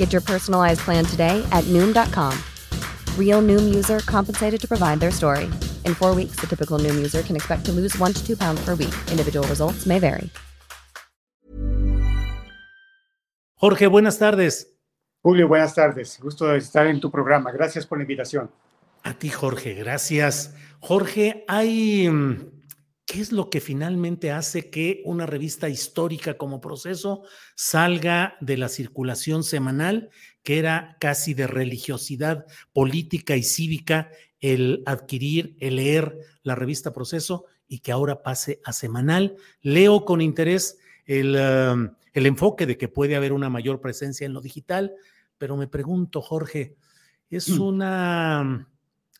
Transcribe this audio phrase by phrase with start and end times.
[0.00, 2.32] Get your personalized plan today at Noom.com.
[3.18, 5.44] Real Noom user compensated to provide their story.
[5.84, 8.64] In four weeks, the typical Noom user can expect to lose one to two pounds
[8.64, 8.94] per week.
[9.10, 10.30] Individual results may vary.
[13.56, 14.68] Jorge, buenas tardes.
[15.22, 16.18] Julio, buenas tardes.
[16.18, 17.52] Gusto de estar en tu programa.
[17.52, 18.50] Gracias por la invitación.
[19.02, 20.54] A ti, Jorge, gracias.
[20.80, 22.08] Jorge, hay...
[22.08, 22.59] Mm,
[23.10, 27.22] mm, ¿Qué es lo que finalmente hace que una revista histórica como proceso
[27.54, 30.10] salga de la circulación semanal,
[30.42, 37.46] que era casi de religiosidad política y cívica el adquirir, el leer la revista proceso
[37.68, 39.36] y que ahora pase a semanal?
[39.60, 44.32] Leo con interés el, um, el enfoque de que puede haber una mayor presencia en
[44.32, 44.94] lo digital,
[45.36, 46.76] pero me pregunto, Jorge,
[47.28, 48.66] ¿es una...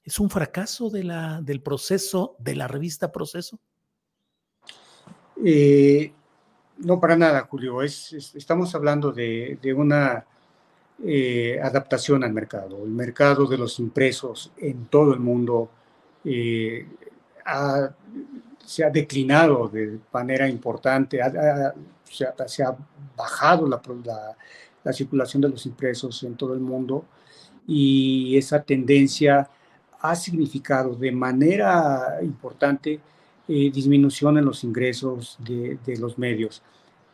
[0.02, 3.60] ¿Es un fracaso de la, del proceso, de la revista Proceso?
[5.44, 6.12] Eh,
[6.78, 7.82] no, para nada, Julio.
[7.82, 10.24] Es, es- estamos hablando de, una
[11.04, 12.84] eh, adaptación al mercado.
[12.84, 15.70] El mercado de los impresos en todo el mundo
[16.24, 16.86] eh,
[18.64, 21.18] se ha declinado de manera importante,
[22.04, 22.76] se, ha,
[23.16, 23.80] bajado la-
[24.84, 27.04] la circulación de los impresos en todo el mundo
[27.66, 29.48] y esa tendencia
[30.00, 32.98] ha significado de manera importante
[33.52, 36.62] eh, disminución en los ingresos de, de los medios.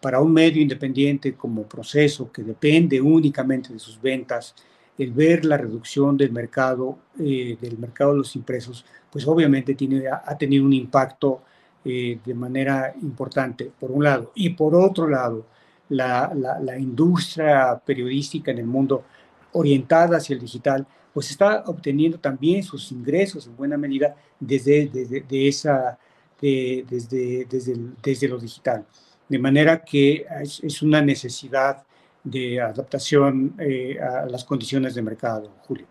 [0.03, 4.55] Para un medio independiente como proceso, que depende únicamente de sus ventas,
[4.99, 10.09] el ver la reducción del mercado, eh, del mercado de los impresos, pues obviamente tiene,
[10.09, 11.41] ha, tenido un impacto
[11.83, 14.33] eh, de manera importante, por un lado.
[14.35, 15.47] Y por otro lado,
[15.89, 19.05] la, la, la industria periodística en el mundo
[19.53, 25.23] orientada hacia el digital, pues está obteniendo también sus ingresos en buena medida desde, desde
[25.23, 25.99] de esa,
[26.41, 28.85] de- desde, desde, desde lo digital.
[29.29, 31.85] De manera que es, es una necesidad
[32.23, 35.87] de adaptación eh, a las condiciones de mercado, Julio.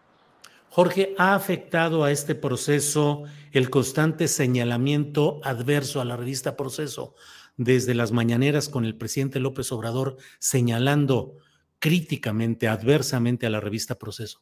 [0.69, 3.23] Jorge, ¿ha afectado a este proceso
[3.53, 7.15] el constante señalamiento adverso a la revista Proceso
[7.55, 11.35] desde las mañaneras con el presidente López Obrador señalando
[11.79, 14.41] críticamente, adversamente a la revista Proceso?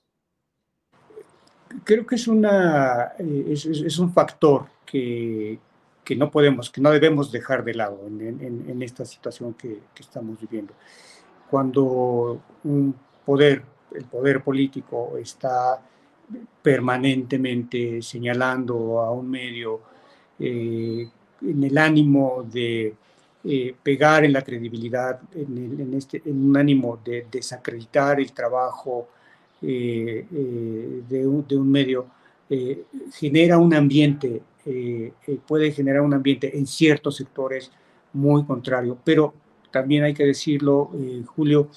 [1.83, 5.59] Creo que es, una, eh, es un factor que,
[6.03, 10.73] que no podemos, que no debemos dejar de lado en, esta situación que, estamos viviendo.
[11.49, 15.81] Cuando un poder, el poder político, está
[16.61, 19.81] permanentemente señalando a un medio
[20.39, 21.07] eh,
[21.41, 22.95] en el ánimo de
[23.43, 25.19] eh, pegar en la credibilidad,
[25.93, 29.09] este, en un ánimo de desacreditar el trabajo
[29.61, 32.07] eh, de, un, medio,
[33.13, 37.71] genera un ambiente, eh, eh, puede generar un ambiente en ciertos sectores
[38.13, 38.97] muy contrario.
[39.03, 39.33] Pero
[39.71, 41.69] también hay que decirlo, eh, Julio,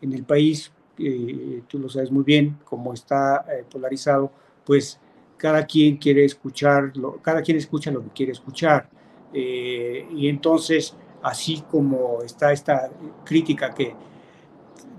[0.00, 4.32] en el país, eh, tú lo sabes muy bien, como está eh, polarizado,
[4.64, 4.98] pues
[5.36, 8.88] cada quien quiere escuchar, lo- cada quien escucha lo que quiere escuchar.
[9.32, 12.90] Eh, y entonces, así como está esta
[13.24, 13.94] crítica que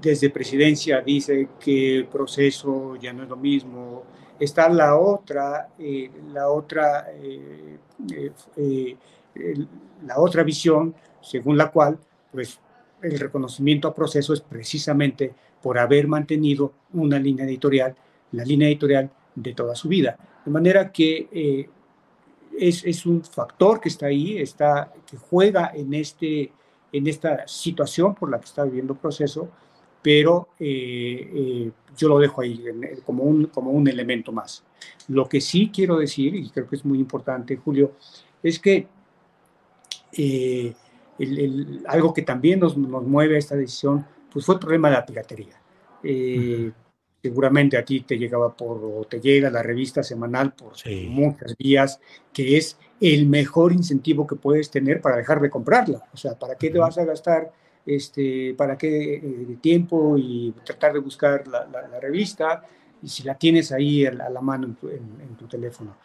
[0.01, 4.03] desde presidencia dice que el proceso ya no es lo mismo,
[4.43, 7.77] está la otra, eh, la otra, eh,
[8.57, 8.97] eh,
[9.35, 9.67] el-
[10.05, 11.97] la otra visión según la cual,
[12.31, 12.59] pues,
[13.01, 17.95] el reconocimiento a proceso es precisamente por haber mantenido una línea editorial,
[18.31, 20.17] la línea editorial de toda su vida.
[20.45, 21.69] De manera que
[22.59, 26.51] es, es un factor que está ahí, está, que juega en, este,
[26.91, 29.49] en esta situación por la que está viviendo proceso,
[30.03, 34.63] pero eh, eh, yo lo dejo ahí en- como, un, como un elemento más.
[35.07, 37.93] Lo que sí quiero decir, y creo que es muy importante, Julio,
[38.43, 38.87] es que
[40.15, 40.73] eh,
[41.19, 44.89] el- el- algo que también nos, nos mueve a esta decisión, pues fue el problema
[44.89, 45.55] de la piratería.
[46.03, 46.71] Eh,
[47.21, 50.75] seguramente a ti te llegaba por, o te llega la revista semanal por
[51.09, 51.99] muchas vías,
[52.33, 56.03] que es el mejor incentivo que puedes tener para dejar de comprarla.
[56.13, 57.51] O sea, ¿para qué te vas a gastar
[57.85, 62.63] este, para qué eh, tiempo y tratar de buscar la, revista?
[63.01, 65.97] Y si la tienes ahí a la, mano en tu teléfono.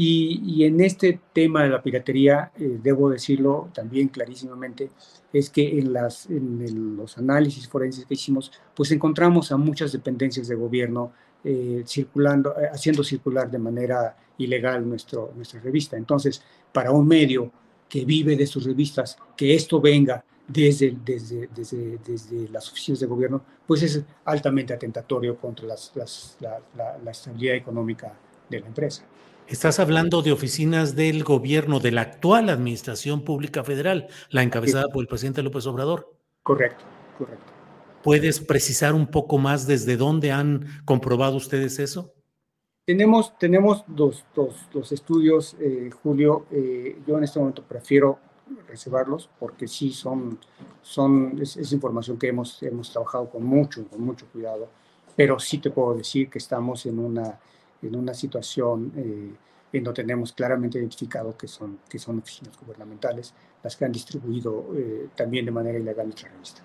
[0.00, 4.90] Y, en este tema de la piratería, eh, debo decirlo también clarísimamente,
[5.32, 10.46] es que en, las, en los análisis forenses que hicimos, pues encontramos a muchas dependencias
[10.46, 11.10] de gobierno
[11.42, 15.96] eh, circulando, eh, haciendo circular de manera ilegal nuestro, nuestra revista.
[15.96, 16.42] Entonces,
[16.72, 17.50] para un medio
[17.88, 23.06] que vive de sus revistas, que esto venga desde, desde, desde, desde las oficinas de
[23.06, 25.92] gobierno, pues es altamente atentatorio contra las,
[26.40, 26.60] la,
[27.04, 28.18] la estabilidad económica
[28.48, 29.04] de la empresa.
[29.48, 35.02] Estás hablando de oficinas del gobierno, de la actual Administración Pública Federal, la encabezada por
[35.02, 36.12] el presidente López Obrador.
[36.42, 36.84] Correcto,
[37.16, 37.52] correcto.
[38.02, 42.12] ¿Puedes precisar un poco más desde dónde han comprobado ustedes eso?
[42.84, 46.46] Tenemos, tenemos dos, dos, estudios, eh, Julio.
[46.50, 48.18] Eh, yo en este momento prefiero
[48.66, 50.38] reservarlos porque sí son,
[50.82, 54.68] son es, información que hemos, hemos trabajado con mucho, con mucho cuidado,
[55.16, 57.38] pero sí te puedo decir que estamos en una
[57.82, 59.30] en una situación eh,
[59.72, 64.70] en donde tenemos claramente identificado que son, que son oficinas gubernamentales las que han distribuido
[64.74, 66.62] eh, también de manera ilegal nuestra revista.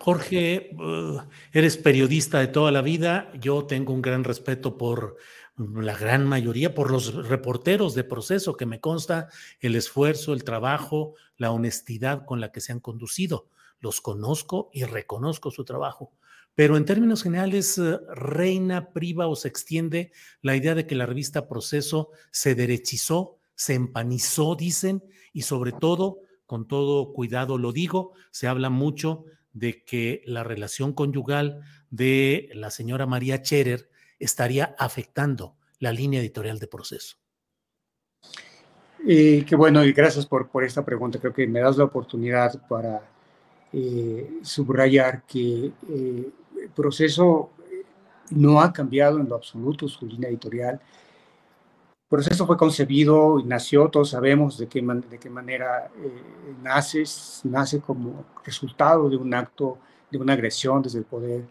[0.00, 1.20] Jorge, uh,
[1.52, 3.32] eres periodista de toda la vida.
[3.40, 5.16] Yo tengo un gran respeto por
[5.58, 9.28] la gran mayoría, por los reporteros de proceso, que me consta
[9.60, 13.48] el esfuerzo, el trabajo, la honestidad con la que se han conducido.
[13.80, 16.12] Los conozco y reconozco su trabajo.
[16.54, 20.12] Pero en términos generales, eh, reina, priva o se extiende
[20.42, 26.18] la idea de que la revista Proceso se derechizó, se empanizó, dicen, y sobre todo,
[26.46, 31.60] con todo cuidado lo digo, se habla mucho de que la relación conyugal
[31.90, 37.16] de la señora María Cherer estaría afectando la línea editorial de Proceso.
[39.06, 41.18] Eh, qué bueno, y gracias por, por esta pregunta.
[41.18, 43.00] Creo que me das la oportunidad para
[43.72, 47.52] eh, subrayar que el proceso
[48.30, 50.74] no ha cambiado en lo absoluto su línea editorial.
[50.74, 57.04] El proceso fue concebido y nació, todos sabemos de qué, de qué manera eh, nace,
[57.44, 59.78] nace como resultado de un acto,
[60.10, 61.44] de una agresión desde el poder.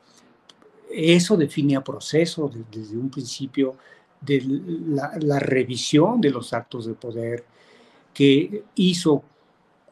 [0.89, 3.75] Eso define a proceso desde, un principio
[4.21, 4.41] de
[4.87, 7.43] la, revisión de los actos de poder
[8.13, 9.23] que hizo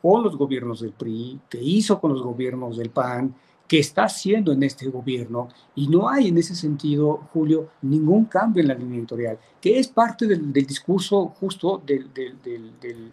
[0.01, 3.35] con los gobiernos del PRI, que hizo con los gobiernos del PAN,
[3.67, 5.49] que está haciendo en este gobierno.
[5.75, 9.87] Y no hay en ese sentido, Julio, ningún cambio en la línea editorial, que es
[9.87, 13.11] parte del, discurso justo del, del,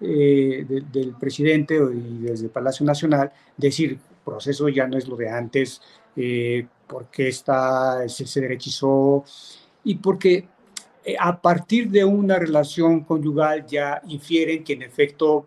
[0.00, 3.98] eh, del, presidente y desde Palacio Nacional, decir,
[4.28, 5.80] proceso ya no es lo de antes,
[6.16, 9.24] eh, porque está, se, derechizó
[9.84, 10.48] y porque
[11.04, 15.46] eh, a partir de una relación conyugal ya infieren que en efecto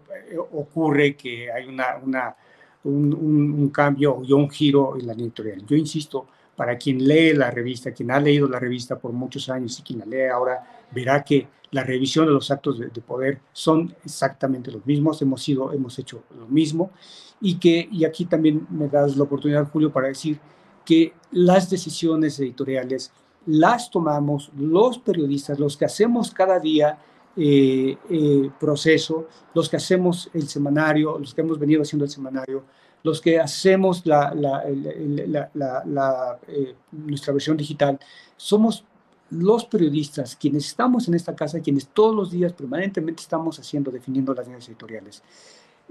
[0.51, 2.35] ocurre que hay una, una
[2.83, 5.65] un, cambio y un giro en la editorial.
[5.65, 9.77] Yo insisto, para quien lee la revista, quien ha leído la revista por muchos años
[9.79, 13.95] y quien la lee ahora, verá que la revisión de los actos de, poder son
[14.03, 16.91] exactamente los mismos, hemos, sido, hemos hecho lo mismo.
[17.39, 20.39] Y que, y aquí también me das la oportunidad, Julio, para decir
[20.85, 23.11] que las decisiones editoriales
[23.45, 26.99] las tomamos los periodistas, los que hacemos cada día
[27.35, 32.65] eh, eh, proceso, los que hacemos el semanario, los que hemos venido haciendo el semanario,
[33.03, 37.99] los que hacemos la, eh, nuestra versión digital,
[38.35, 38.85] somos
[39.31, 44.33] los periodistas quienes estamos en esta casa, quienes todos los días permanentemente estamos haciendo, definiendo
[44.33, 45.23] las líneas editoriales.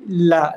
[0.06, 0.54] La,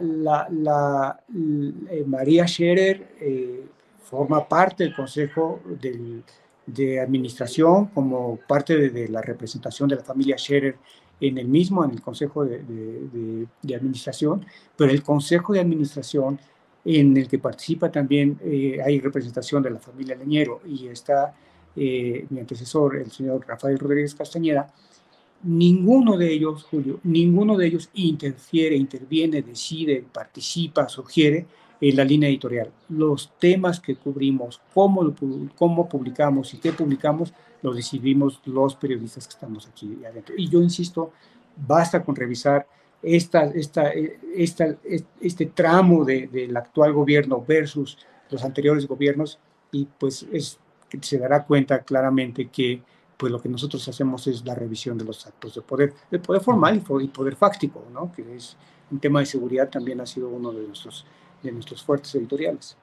[2.05, 3.67] María Scherer
[4.03, 6.23] forma parte del Consejo del,
[6.65, 10.77] de administración como parte de, la representación de la familia Scherer
[11.19, 14.45] en el mismo, en el Consejo de, Administración,
[14.77, 16.39] pero el Consejo de Administración
[16.85, 21.33] en el que participa también eh, hay representación de la familia Leñero y está
[21.75, 24.73] eh, mi antecesor, el señor Rafael Rodríguez Castañeda,
[25.43, 31.45] ninguno de ellos, Julio, ninguno de ellos interfiere, interviene, decide, participa, sugiere
[31.81, 32.71] en la línea editorial.
[32.89, 35.13] Los temas que cubrimos, cómo,
[35.57, 40.35] cómo publicamos y qué publicamos, lo decidimos los periodistas que estamos aquí adentro.
[40.37, 41.11] Y yo insisto,
[41.55, 42.67] basta con revisar
[43.01, 43.91] esta, esta,
[45.19, 47.97] este tramo de, del actual gobierno versus
[48.29, 49.39] los anteriores gobiernos
[49.71, 50.59] y pues es,
[51.01, 52.81] se dará cuenta claramente que
[53.17, 56.41] pues lo que nosotros hacemos es la revisión de los actos de poder, de poder
[56.41, 58.11] formal y poder fáctico, ¿no?
[58.11, 58.57] que es
[58.91, 61.05] un tema de seguridad también ha sido uno de nuestros
[61.43, 62.77] de nuestros fuertes editoriales.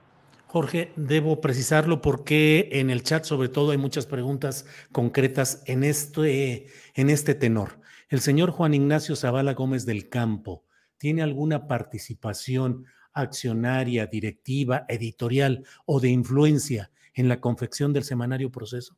[0.46, 6.66] Jorge, debo precisarlo porque en el chat sobre todo hay muchas preguntas concretas en este,
[6.94, 7.80] en este tenor.
[8.08, 10.64] El señor Juan Ignacio Zavala Gómez del Campo,
[10.98, 18.96] ¿tiene alguna participación accionaria, directiva, editorial o de influencia en la confección del semanario Proceso?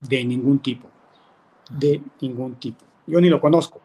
[0.00, 0.88] De ningún tipo,
[1.70, 2.84] de ningún tipo.
[3.06, 3.80] Yo ni lo conozco.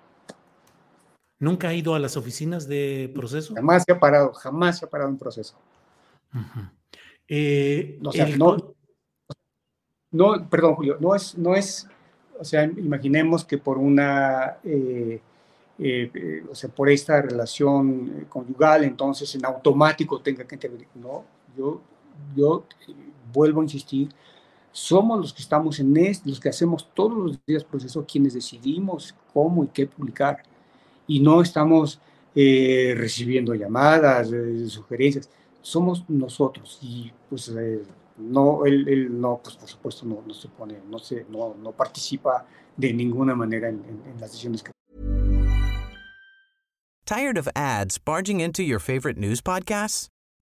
[1.39, 3.53] ¿Nunca ha ido a las oficinas de proceso?
[3.53, 5.55] Jamás se ha parado, jamás se ha parado en proceso.
[7.27, 7.99] Eh,
[10.11, 11.87] no, perdón, Julio, no es, no es,
[12.39, 15.19] o sea, imaginemos que por una, eh,
[15.77, 20.87] eh, o sea, por esta relación conyugal, entonces en automático tenga que intervenir.
[20.95, 21.81] No, yo,
[22.35, 22.63] yo
[23.37, 24.09] vuelvo a insistir,
[24.71, 29.15] somos los que estamos en esto, los que hacemos todos los días proceso, quienes decidimos
[29.33, 30.43] cómo y qué publicar.
[31.07, 31.99] Y no estamos
[32.35, 34.29] recibiendo llamadas,
[34.67, 35.29] sugerencias
[35.67, 37.83] somos nosotros y pues eh,
[38.17, 41.73] no, él, él, no, pues por supuesto no, no se pone, no, se, no, no
[41.73, 42.45] participa
[42.77, 44.71] de ninguna manera en, en, en las decisiones que...
[47.05, 50.07] Tired of ads barging into your favorite news podcasts?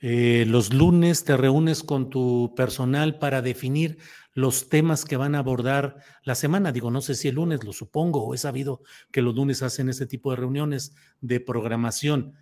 [0.00, 3.98] eh, los lunes te reúnes con tu personal para definir
[4.32, 6.72] los temas que van a abordar la semana.
[6.72, 9.88] Digo, no sé si el lunes, lo supongo, o he sabido que los lunes hacen
[9.88, 12.34] ese tipo de reuniones de programación.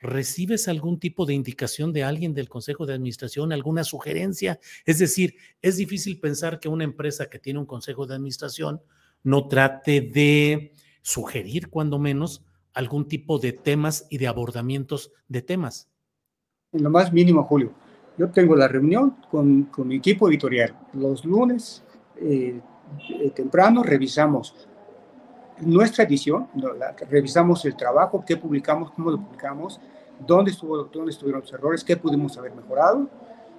[0.00, 4.60] ¿recibes algún tipo de indicación de alguien del Consejo de Administración, alguna sugerencia?
[4.84, 8.80] Es decir, es difícil pensar que una empresa que tiene un Consejo de Administración
[9.22, 10.72] no trate de
[11.02, 15.90] sugerir, cuando menos, algún tipo de temas y de abordamientos de temas.
[16.70, 17.72] En lo más mínimo, Julio.
[18.18, 20.76] Yo tengo la reunión con, con mi equipo editorial.
[20.92, 21.82] Los lunes
[22.16, 22.60] eh,
[23.08, 24.54] eh temprano revisamos
[25.60, 26.46] nuestra edición,
[27.08, 29.80] revisamos el trabajo, qué publicamos, cómo lo publicamos,
[30.26, 33.08] dónde, estuvo, dónde estuvieron los errores, qué pudimos haber mejorado,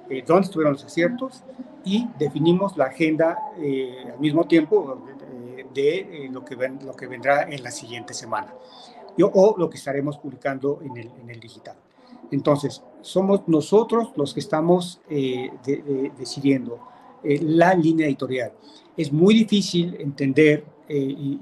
[0.07, 1.43] eh, dónde estuvieron los aciertos
[1.83, 5.03] y definimos la agenda al mismo tiempo
[5.73, 8.53] de lo, que ven, lo que vendrá en la siguiente semana
[9.17, 11.75] Yo, o lo que estaremos publicando en el, en el digital.
[12.31, 16.79] Entonces, somos nosotros los que estamos de, de, decidiendo
[17.23, 18.51] la línea editorial.
[18.95, 21.37] Es muy difícil entender eh, y,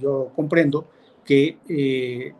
[0.00, 0.86] yo comprendo
[1.24, 2.32] que eh,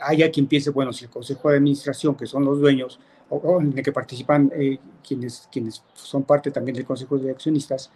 [0.00, 3.76] haya quien piense, bueno, si el Consejo de Administración, que son los dueños, o, en
[3.76, 7.90] el que participan eh, quienes, quienes son parte también del Consejo de Accionistas,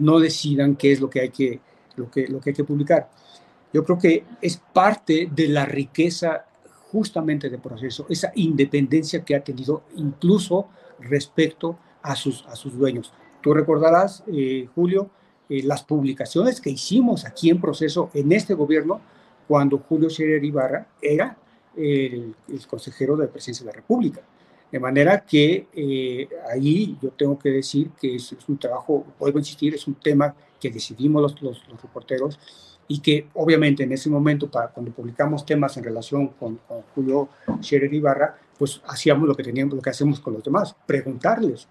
[0.00, 1.60] no decidan qué es lo que, hay que,
[1.94, 3.08] lo, que, lo que hay que publicar.
[3.72, 6.46] Yo creo que es parte de la riqueza
[6.90, 10.68] justamente del proceso, esa independencia que ha tenido incluso
[11.00, 13.12] respecto a sus, a sus dueños.
[13.40, 14.24] Tú recordarás,
[14.74, 15.10] Julio,
[15.48, 19.00] eh, las publicaciones que hicimos aquí en proceso en este gobierno
[19.46, 21.38] cuando Julio Scherer Ibarra era
[21.74, 22.34] el,
[22.66, 24.20] consejero de la presidencia de la República.
[24.70, 29.40] De manera que eh, ahí yo tengo que decir que es, un trabajo, vuelvo a
[29.40, 32.38] insistir, es un tema que decidimos los, los, reporteros
[32.88, 37.28] y que obviamente en ese momento, para cuando publicamos temas en relación con, con Julio
[37.60, 41.68] Scherer Ibarra, pues hacíamos lo que teníamos, lo que hacemos con los demás, preguntarles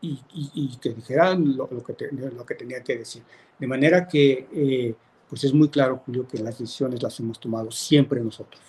[0.00, 3.22] y, que dijeran lo, que lo, que tenía que decir.
[3.58, 4.94] De manera que, eh,
[5.28, 8.60] pues es muy claro, Julio, que las decisiones las hemos tomado siempre nosotros.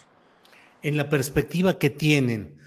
[0.82, 2.58] En la perspectiva que tienen,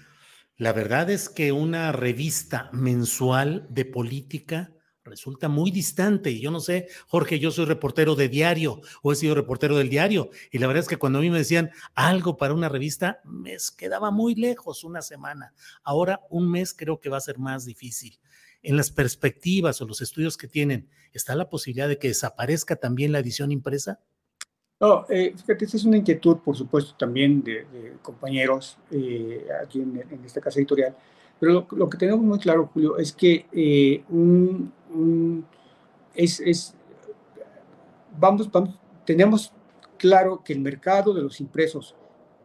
[0.57, 4.71] la verdad es que una revista mensual de política
[5.09, 6.31] resulta muy distante.
[6.31, 9.89] Y yo no sé, Jorge, yo soy reportero de diario o he sido reportero del
[9.89, 10.29] diario.
[10.51, 13.57] Y la verdad es que cuando a mí me decían algo para una revista, me
[13.77, 15.53] quedaba muy lejos una semana.
[15.83, 18.19] Ahora un mes creo que va a ser más difícil
[18.61, 23.11] en las perspectivas o los estudios que tienen, ¿está la posibilidad de que desaparezca también
[23.11, 23.99] la edición impresa?
[24.79, 30.21] No, eh, fíjate, esa es una inquietud, por supuesto, también de, compañeros eh, aquí en,
[30.25, 30.95] esta casa editorial,
[31.39, 34.71] pero lo, que tenemos muy claro, Julio, es que eh, un,
[38.17, 39.53] vamos, vamos, tenemos
[39.97, 41.95] claro que el mercado de los impresos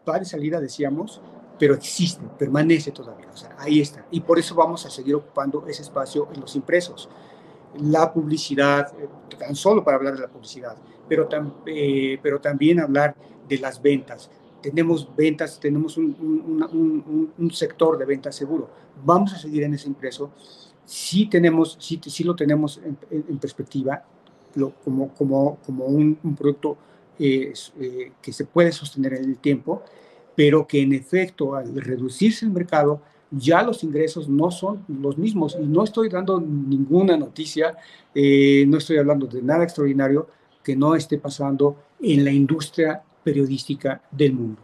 [0.08, 1.22] va de salida, decíamos,
[1.58, 4.06] pero existe, permanece todavía, o sea, ahí está.
[4.10, 7.08] Y por eso vamos a seguir ocupando ese espacio en los impresos.
[7.78, 9.08] La publicidad, eh,
[9.38, 10.76] tan solo para hablar de la publicidad,
[11.08, 11.28] pero,
[11.66, 13.16] eh, pero también hablar
[13.48, 14.30] de las ventas.
[14.60, 18.70] Tenemos ventas, tenemos un, un, sector de ventas seguro.
[19.04, 20.30] Vamos a seguir en ese impreso.
[20.84, 24.04] Sí, tenemos, sí, sí lo tenemos en, perspectiva
[24.54, 26.76] lo, como, como, como un, producto
[27.18, 27.52] eh,
[28.20, 29.82] que se puede sostener en el tiempo
[30.34, 33.00] pero que en efecto al reducirse el mercado
[33.30, 37.76] ya los ingresos no son los mismos y no estoy dando ninguna noticia,
[38.14, 40.28] eh, no estoy hablando de nada extraordinario
[40.62, 44.62] que no esté pasando en la industria periodística del mundo.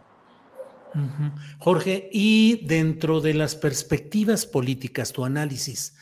[1.59, 5.95] Jorge, y dentro de las perspectivas políticas, tu análisis,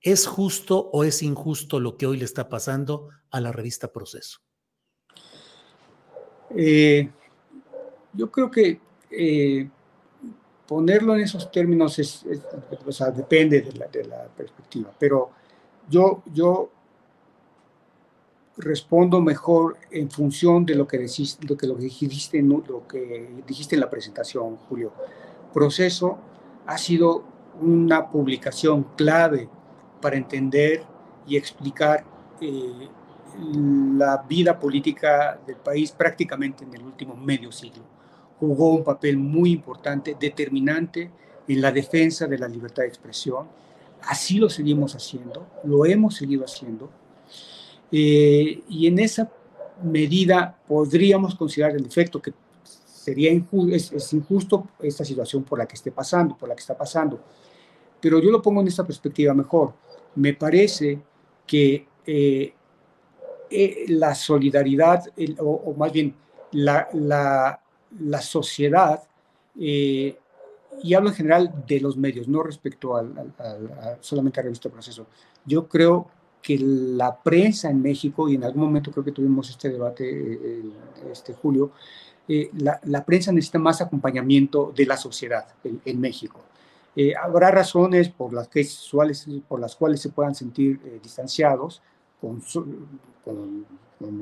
[0.00, 4.40] ¿es justo o es injusto lo que hoy le está pasando a la revista Proceso?
[6.50, 7.10] Eh,
[8.12, 9.68] yo creo que eh,
[10.66, 12.24] ponerlo en esos términos es,
[13.14, 15.30] depende de la, perspectiva, pero
[15.88, 16.70] yo, yo
[18.56, 23.80] respondo mejor en función de lo que, dijiste, lo que, dijiste, lo que dijiste en
[23.80, 24.92] la presentación, Julio.
[25.52, 26.18] Proceso
[26.66, 27.24] ha sido
[27.60, 29.48] una publicación clave
[30.00, 30.82] para entender
[31.26, 32.04] y explicar
[32.40, 32.88] eh,
[33.96, 37.96] la vida política del país prácticamente en el último medio siglo
[38.38, 41.10] jugó un papel muy importante, determinante
[41.48, 43.46] en la defensa de la libertad de expresión.
[44.02, 46.90] Así lo seguimos haciendo, lo hemos seguido haciendo.
[47.92, 49.30] Eh, y en esa
[49.82, 52.32] medida podríamos considerar el efecto que
[53.06, 56.76] sería injusto, es, injusto esta situación por la que esté pasando, por la que está
[56.76, 57.20] pasando.
[58.00, 59.74] Pero yo lo pongo en esta perspectiva mejor.
[60.16, 61.00] Me parece
[61.46, 62.52] que eh,
[63.50, 65.04] eh, la solidaridad,
[65.38, 66.14] o, más bien
[66.52, 67.60] la, la,
[68.00, 69.02] la sociedad,
[69.58, 70.18] eh,
[70.82, 73.32] y hablo en general de los medios, no respecto al,
[74.00, 75.06] solamente a Revista Proceso,
[75.44, 76.08] yo creo
[76.46, 80.62] que la prensa en México, y en algún momento creo que tuvimos este debate, eh,
[81.10, 81.72] este Julio,
[82.28, 86.40] eh, la, prensa necesita más acompañamiento de la sociedad en, México.
[87.22, 88.66] habrá razones por las, que,
[89.46, 91.82] por las cuales se puedan sentir distanciados,
[92.20, 92.42] con,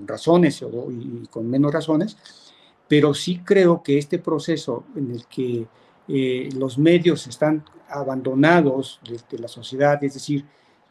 [0.06, 2.16] razones y con menos razones,
[2.88, 5.66] pero sí creo que este proceso en el que
[6.06, 10.44] eh, los medios están abandonados de, la sociedad, es decir,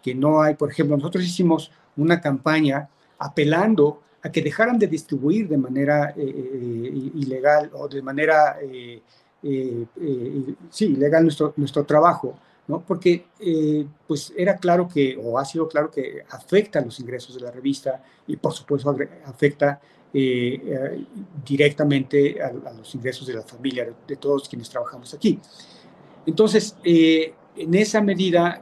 [0.04, 5.48] que no hay, por ejemplo, nosotros hicimos una campaña apelando a que dejaran de distribuir
[5.48, 8.58] de manera eh, eh, ilegal o de manera,
[10.70, 12.38] sí, ilegal nuestro, nuestro trabajo,
[12.68, 12.82] ¿no?
[12.82, 13.26] Porque
[14.08, 18.04] pues era claro que, o ha sido claro que afecta los ingresos de la revista
[18.28, 19.82] y por supuesto afecta
[20.16, 21.06] eh, eh,
[21.44, 25.40] directamente a, los ingresos de la familia, de, todos quienes trabajamos aquí.
[26.24, 28.62] Entonces, eh, en esa medida,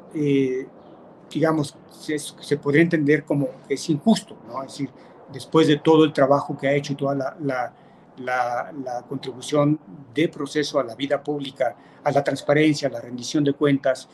[1.33, 4.63] digamos, se, podría entender como que es injusto, ¿no?
[4.63, 4.89] Es decir,
[5.31, 7.73] después de todo el trabajo que ha hecho y toda la,
[8.17, 9.79] la, contribución
[10.13, 14.09] de proceso a la vida pública, a la transparencia, a la rendición de cuentas,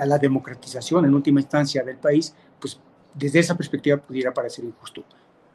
[0.00, 2.80] a la democratización en última instancia del país, pues
[3.14, 5.04] desde esa perspectiva pudiera parecer injusto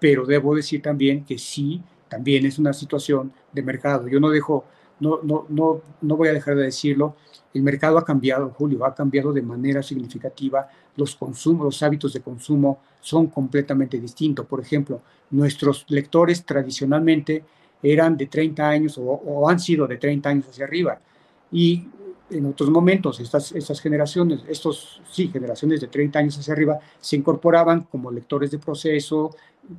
[0.02, 4.08] pero debo decir también que sí, también es una situación de mercado.
[4.08, 4.66] Yo no dejo,
[5.00, 7.16] no, no, no, no voy a dejar de decirlo,
[7.54, 10.68] el mercado ha cambiado, Julio, ha cambiado de manera significativa.
[10.96, 14.46] Los consumos, los hábitos de consumo son completamente distintos.
[14.46, 17.44] Por ejemplo, nuestros lectores tradicionalmente
[17.84, 21.00] eran de 30 años o, o han sido de 30 años hacia arriba.
[21.52, 21.86] Y
[22.32, 27.18] en otros momentos, estas, estas generaciones, estos, sí, generaciones de 30 años hacia arriba, se
[27.18, 29.36] incorporaban como lectores de proceso,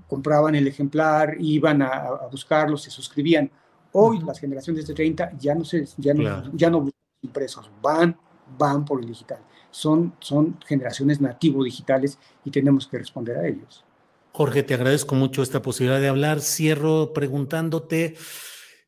[0.07, 3.51] compraban el ejemplar, iban a, buscarlo, se suscribían.
[3.93, 6.89] Hoy las generaciones de 30 ya no, se, ya no, ya no
[7.23, 8.17] impresos, van,
[8.59, 9.41] van por el digital.
[9.71, 13.85] Son, son generaciones nativo digitales y tenemos que responder a ellos.
[14.33, 16.41] Jorge, te agradezco mucho esta posibilidad de hablar.
[16.41, 18.17] Cierro preguntándote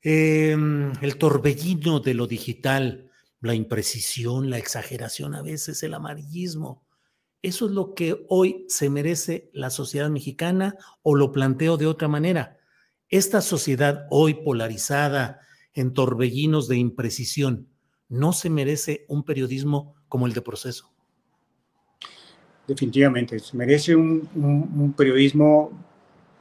[0.03, 3.11] em, el torbellino de lo digital
[3.45, 6.83] la imprecisión, la exageración a veces, el amarillismo.
[7.43, 12.09] ¿Eso es lo que hoy se merece la sociedad mexicana o lo planteo de otra
[12.09, 12.57] manera?
[13.11, 15.41] Esta sociedad hoy polarizada
[15.75, 17.69] en torbellinos de imprecisión,
[18.15, 20.91] ¿no se merece un periodismo como el de proceso?
[22.67, 25.71] Definitivamente, se merece un, periodismo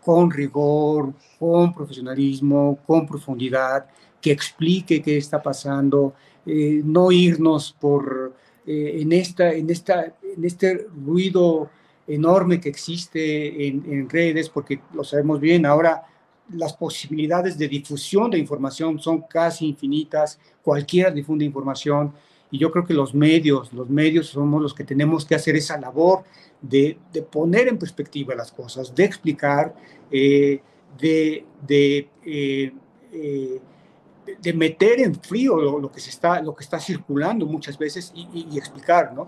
[0.02, 3.88] con rigor, con profesionalismo, con profundidad,
[4.22, 6.14] que explique qué está pasando,
[6.46, 8.34] eh, no irnos por,
[8.66, 11.70] eh, en, esta, en, esta, en este ruido
[12.08, 16.04] enorme que existe en, redes, porque lo sabemos bien, ahora
[16.54, 22.14] las posibilidades de difusión de información son casi infinitas, cualquiera difunde información,
[22.54, 25.76] y yo creo que los medios, los medios somos los que tenemos que hacer esa
[25.80, 26.24] labor
[26.62, 27.00] de,
[27.32, 29.74] poner en perspectiva las cosas, de explicar,
[30.12, 30.62] eh,
[31.00, 32.72] de, de, eh,
[33.12, 33.60] eh,
[34.40, 38.56] de, meter en frío lo, que se está, lo que está circulando muchas veces y,
[38.56, 39.26] explicar, ¿no?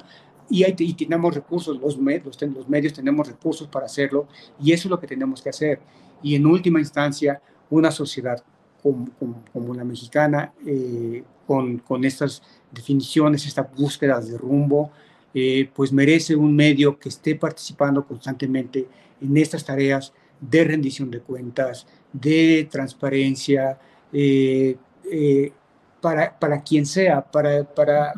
[0.48, 4.28] Y, hay, tenemos recursos, los medios, los medios tenemos recursos para hacerlo
[4.62, 5.80] y eso es lo que tenemos que hacer.
[6.26, 8.44] Y en última instancia, una sociedad
[8.82, 9.08] como,
[9.54, 10.54] como, la mexicana,
[11.46, 14.92] con, con estas definiciones, estas búsquedas de rumbo,
[15.38, 18.88] eh, pues merece un medio que esté participando constantemente
[19.20, 23.78] en estas tareas de rendición de cuentas, de transparencia,
[24.14, 24.78] eh,
[25.12, 25.52] eh,
[26.00, 28.14] para, para, quien sea, para, para,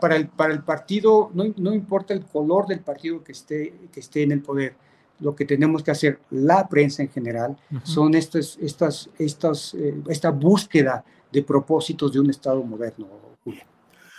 [0.00, 3.98] para, el, para el partido, no, no, importa el color del partido que esté, que
[3.98, 4.76] esté en el poder,
[5.20, 9.74] lo que tenemos que hacer, la prensa en general, son estas, estas, estas,
[10.08, 13.06] esta búsqueda de propósitos de un Estado moderno,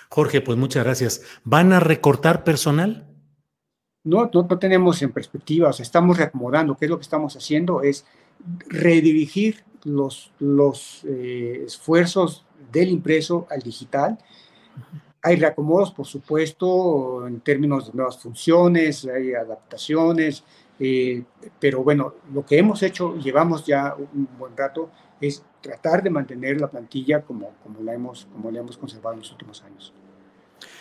[0.10, 1.22] Jorge, pues muchas gracias.
[1.44, 3.08] ¿Van a recortar personal?
[4.04, 6.78] No, no, tenemos en perspectiva, o sea, estamos reacomodando.
[6.78, 7.82] ¿Qué es lo que estamos haciendo?
[7.82, 8.06] Es
[8.68, 14.18] redirigir los, los eh, esfuerzos del impreso al digital.
[15.24, 20.44] Hay reacomodos, por supuesto, en términos de nuevas funciones, hay adaptaciones,
[20.80, 21.24] eh,
[21.60, 26.60] pero bueno, lo que hemos hecho, llevamos ya un buen rato, es tratar de mantener
[26.60, 29.94] la plantilla como, como, la, hemos, como la hemos conservado en los últimos años.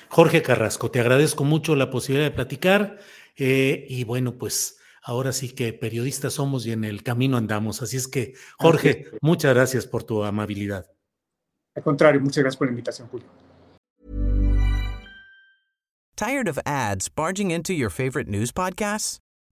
[0.08, 2.98] Jorge Carrasco, te agradezco mucho la posibilidad de platicar
[3.36, 7.82] eh, y bueno, pues ahora sí que periodistas somos y en el camino andamos.
[7.82, 10.86] Así es que, Jorge, muchas gracias por tu amabilidad.
[11.74, 13.26] Al contrario, muchas gracias por la invitación, Julio.
[16.16, 19.23] Tired of ads barging into your favorite news podcasts?